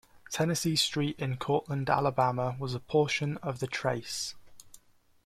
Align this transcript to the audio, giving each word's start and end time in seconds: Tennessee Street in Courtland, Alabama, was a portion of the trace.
Tennessee 0.31 0.75
Street 0.77 1.15
in 1.19 1.37
Courtland, 1.37 1.87
Alabama, 1.87 2.55
was 2.57 2.73
a 2.73 2.79
portion 2.79 3.37
of 3.43 3.59
the 3.59 3.67
trace. 3.67 4.33